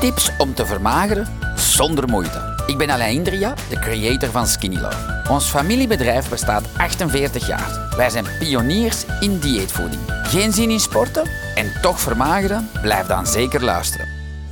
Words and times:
Tips 0.00 0.30
om 0.38 0.54
te 0.54 0.66
vermageren 0.66 1.26
zonder 1.56 2.08
moeite. 2.08 2.64
Ik 2.66 2.78
ben 2.78 2.90
Alain 2.90 3.14
Indria, 3.14 3.54
de 3.68 3.78
creator 3.78 4.30
van 4.30 4.46
Skinny 4.46 4.80
Love. 4.80 5.22
Ons 5.30 5.44
familiebedrijf 5.44 6.28
bestaat 6.28 6.64
48 6.76 7.46
jaar. 7.46 7.94
Wij 7.96 8.10
zijn 8.10 8.26
pioniers 8.38 9.04
in 9.20 9.38
dieetvoeding. 9.38 10.00
Geen 10.22 10.52
zin 10.52 10.70
in 10.70 10.80
sporten 10.80 11.30
en 11.54 11.72
toch 11.82 12.00
vermageren? 12.00 12.70
Blijf 12.82 13.06
dan 13.06 13.26
zeker 13.26 13.64
luisteren. 13.64 14.08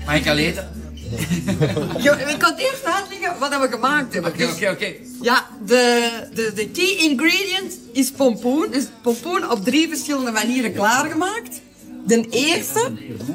Mag 0.07 0.15
ik 0.15 0.29
al 0.29 0.37
eten? 0.37 0.69
Ik 1.11 2.39
kan 2.39 2.51
het 2.51 2.59
eerst 2.59 2.85
uitleggen 2.85 3.39
wat 3.39 3.61
we 3.61 3.69
gemaakt 3.71 4.13
hebben. 4.13 4.33
Oké, 4.33 4.45
oké, 4.45 4.71
oké. 4.71 4.93
Ja, 5.23 5.47
de, 5.67 6.11
de, 6.35 6.53
de 6.55 6.69
key 6.69 6.97
ingredient 6.97 7.79
is 7.93 8.11
pompoen. 8.11 8.67
Dus 8.71 8.85
pompoen 9.03 9.51
op 9.51 9.65
drie 9.65 9.89
verschillende 9.89 10.31
manieren 10.31 10.73
klaargemaakt. 10.73 11.61
De 12.09 12.27
eerste, 12.31 12.93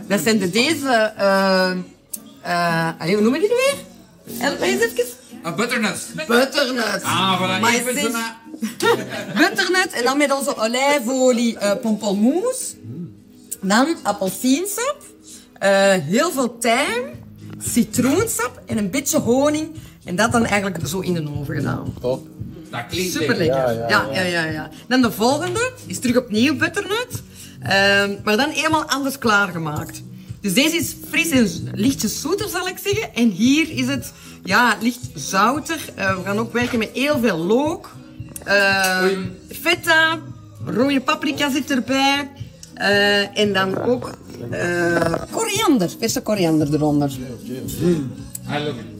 dat 0.07 0.19
zijn 0.21 0.39
de 0.39 0.49
deze... 0.49 1.13
eh 1.17 1.71
eh, 2.43 2.89
allee, 2.97 3.13
hoe 3.13 3.21
noemen 3.23 3.39
die 3.39 3.49
nu 3.49 3.55
weer? 3.55 3.75
Help 4.39 4.59
mij 4.59 4.69
eens 4.69 4.81
even. 4.81 5.05
Een 5.43 5.55
butternut. 5.55 6.07
Butternut. 6.27 7.03
Ah, 7.03 7.41
voilà. 7.41 7.61
Maar 7.61 7.73
Even 7.73 7.95
Butternut 9.39 9.91
en 9.91 10.03
dan 10.03 10.17
met 10.17 10.31
onze 10.31 10.57
olijfolie 10.57 11.57
eh 11.57 11.71
pompelmoes. 11.81 12.75
Dan 13.61 13.95
appelsiensap. 14.03 14.97
heel 16.01 16.31
veel 16.31 16.57
tijm. 16.57 17.03
Citroensap 17.59 18.61
en 18.65 18.77
een 18.77 18.91
beetje 18.91 19.19
honing. 19.19 19.69
En 20.03 20.15
dat 20.15 20.31
dan 20.31 20.45
eigenlijk 20.45 20.87
zo 20.87 20.99
in 20.99 21.13
de 21.13 21.29
oven 21.39 21.55
gedaan. 21.55 21.93
Top. 22.01 22.27
Dat 22.69 22.85
klinkt 22.89 23.11
Super 23.11 23.35
lekker. 23.35 23.73
Ja 23.73 24.07
ja, 24.11 24.21
ja, 24.21 24.43
ja, 24.43 24.69
Dan 24.87 25.01
de 25.01 25.11
volgende 25.11 25.71
is 25.85 25.99
terug 25.99 26.17
opnieuw 26.17 26.55
butternut. 26.55 26.92
Ehm, 27.63 28.15
maar 28.23 28.37
dan 28.37 28.49
helemaal 28.49 28.85
anders 28.85 29.17
klaargemaakt. 29.17 30.01
Dus 30.41 30.53
deze 30.53 30.75
is 30.75 30.95
fris 31.09 31.29
en 31.29 31.69
lichtjes 31.73 32.21
zoeter, 32.21 32.49
zal 32.49 32.67
ik 32.67 32.77
zeggen. 32.83 33.13
En 33.13 33.29
hier 33.29 33.69
is 33.69 33.87
het 33.87 34.13
ja, 34.43 34.77
licht 34.81 34.99
zouter. 35.15 35.89
Eh, 35.95 36.15
we 36.17 36.23
gaan 36.23 36.37
ook 36.37 36.53
werken 36.53 36.79
met 36.79 36.89
heel 36.93 37.19
veel 37.19 37.37
look. 37.37 37.91
Ehm 38.43 39.19
feta, 39.63 40.19
rode 40.65 41.01
paprika 41.01 41.51
zit 41.51 41.71
erbij. 41.71 42.29
Eh, 42.73 43.37
en 43.39 43.53
dan 43.53 43.81
ook 43.81 44.11
eh, 44.51 45.13
koriander, 45.31 45.89
verse 45.99 46.21
koriander 46.21 46.73
eronder. 46.73 47.11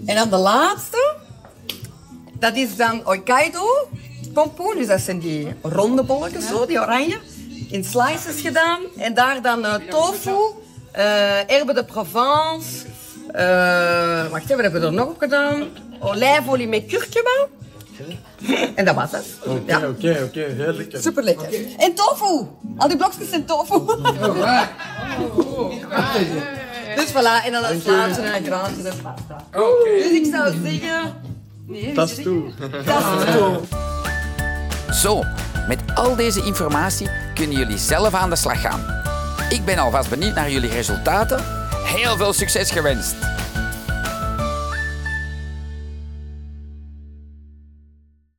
En 0.06 0.16
dan 0.16 0.30
de 0.30 0.38
laatste. 0.38 1.16
Dat 2.40 2.56
is 2.56 2.76
dan 2.76 3.02
Hokkaido 3.04 3.90
pompoen. 4.34 4.76
Dus 4.76 4.88
dat 4.88 5.02
zijn 5.02 5.20
die 5.20 5.48
ronde 5.62 6.04
bolletjes, 6.04 6.48
zo, 6.48 6.66
die 6.66 6.80
oranje. 6.80 7.18
In 7.74 7.84
slices 7.84 8.42
gedaan. 8.42 8.80
En 8.98 9.14
daar 9.14 9.42
dan 9.42 9.66
eh, 9.66 9.74
tofu, 9.90 10.36
eh 10.92 11.04
herbe 11.48 11.74
de 11.74 11.84
Provence. 11.86 12.86
eh, 13.32 14.28
wacht 14.32 14.44
even, 14.44 14.56
wat 14.56 14.62
hebben 14.64 14.82
we 14.82 14.88
er 14.88 14.94
nog 14.94 15.08
op 15.08 15.18
gedaan? 15.20 15.64
Olijfolie 16.00 16.68
met 16.68 16.86
kurkuma. 16.86 17.48
En 18.76 18.86
dat 18.86 18.96
was 18.96 19.12
het. 19.12 19.26
Ja, 19.66 19.78
Oké, 19.78 19.88
oké, 19.88 20.22
oké. 20.24 20.40
Heel 20.40 20.74
lekker. 20.74 21.02
super 21.02 21.24
lekker. 21.24 21.48
En 21.78 21.94
tofu. 21.94 22.48
Al 22.78 22.88
die 22.88 22.98
blokjes 22.98 23.30
zijn 23.30 23.46
tofu. 23.46 23.80
Dus 26.96 27.10
voilà, 27.12 27.46
en 27.46 27.52
dan 27.52 27.64
een 27.66 27.82
slaatje 27.82 28.22
en 28.22 28.36
een 28.36 28.46
graantje 28.46 28.88
en 28.90 28.96
pasta. 29.02 29.46
Dus 29.84 30.12
ik 30.12 30.28
zou 30.32 30.54
zeggen... 30.64 31.14
Nee, 31.68 31.94
Dat 31.94 32.10
is 32.10 32.24
toe. 32.24 32.44
dat 32.86 33.04
is 33.28 33.34
toe. 33.36 33.60
Zo, 34.94 35.24
met 35.68 35.80
al 35.96 36.16
deze 36.16 36.44
informatie 36.44 37.10
kunnen 37.34 37.58
jullie 37.58 37.78
zelf 37.78 38.14
aan 38.14 38.30
de 38.30 38.36
slag 38.36 38.62
gaan. 38.62 38.86
Ik 39.50 39.66
ben 39.66 39.78
alvast 39.78 40.10
benieuwd 40.10 40.36
naar 40.36 40.52
jullie 40.52 40.70
resultaten. 40.70 41.44
Heel 41.86 42.18
veel 42.18 42.34
succes 42.34 42.72
gewenst! 42.72 43.16